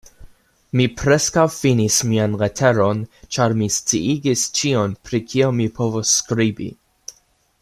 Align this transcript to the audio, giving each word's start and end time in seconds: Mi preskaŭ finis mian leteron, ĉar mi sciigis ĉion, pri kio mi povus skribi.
Mi 0.79 0.85
preskaŭ 1.01 1.43
finis 1.55 1.97
mian 2.13 2.33
leteron, 2.43 3.03
ĉar 3.37 3.57
mi 3.61 3.69
sciigis 3.77 4.49
ĉion, 4.61 4.99
pri 5.11 5.25
kio 5.31 5.55
mi 5.61 5.73
povus 5.81 6.19
skribi. 6.23 6.73